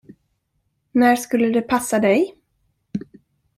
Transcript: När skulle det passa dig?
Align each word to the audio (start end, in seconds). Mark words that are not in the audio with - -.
När 0.91 1.15
skulle 1.15 1.47
det 1.49 1.61
passa 1.61 1.99
dig? 1.99 2.35